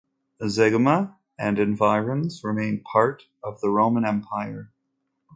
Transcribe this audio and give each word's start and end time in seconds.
Zeugma 0.41 1.13
and 1.37 1.59
environs 1.59 2.43
remained 2.43 2.83
part 2.85 3.25
of 3.43 3.61
the 3.61 3.69
Roman 3.69 4.03
empire. 4.03 4.71